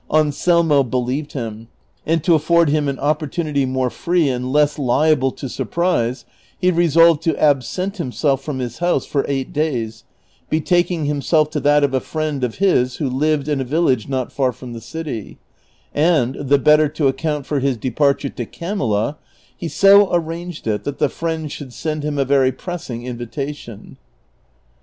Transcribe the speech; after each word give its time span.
Anselmo 0.11 0.81
believed 0.81 1.33
him, 1.33 1.67
and 2.07 2.23
to 2.23 2.31
aiibrd 2.31 2.69
him 2.69 2.87
an 2.87 2.97
opportunitv 2.97 3.67
more 3.67 3.91
free 3.91 4.27
and 4.29 4.51
less 4.51 4.79
liable 4.79 5.31
to 5.33 5.47
surprise, 5.47 6.25
he 6.57 6.71
resolved 6.71 7.21
to 7.21 7.37
absent 7.37 7.97
himself 7.97 8.41
from 8.41 8.57
his 8.57 8.79
house 8.79 9.05
for 9.05 9.23
eight 9.27 9.53
days, 9.53 10.03
betaking 10.49 11.05
himself 11.05 11.51
to 11.51 11.59
that 11.59 11.83
of 11.83 11.93
a 11.93 11.99
friend 11.99 12.43
of 12.43 12.55
his 12.55 12.95
who 12.95 13.07
lived 13.07 13.47
in 13.47 13.61
a 13.61 13.63
village 13.63 14.07
not 14.09 14.31
far 14.31 14.51
from 14.51 14.73
the 14.73 14.81
city; 14.81 15.37
and, 15.93 16.33
the 16.33 16.57
better 16.57 16.87
to 16.89 17.07
account 17.07 17.45
for 17.45 17.59
his 17.59 17.77
de 17.77 17.91
l^arture 17.91 18.33
to 18.33 18.45
Camilla, 18.47 19.17
he 19.55 19.67
so 19.67 20.11
arranged 20.11 20.65
it 20.65 20.83
that 20.83 20.97
the 20.97 21.09
friend 21.09 21.51
should 21.51 21.71
send 21.71 22.01
him 22.03 22.17
a 22.17 22.25
very 22.25 22.51
pressing 22.51 23.05
invitation. 23.05 23.97